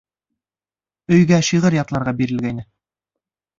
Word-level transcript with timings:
Өйгә 1.17 1.39
шиғыр 1.51 1.79
ятларға 1.79 2.17
бирелгәйне. 2.25 2.67